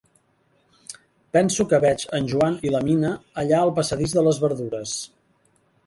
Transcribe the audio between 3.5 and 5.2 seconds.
al passadís de les verdures.